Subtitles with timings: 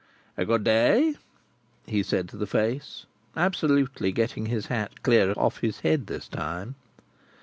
[0.35, 1.13] "Good day,"
[1.85, 3.05] he said to the face;
[3.37, 6.73] absolutely getting his hat clear off his head this time.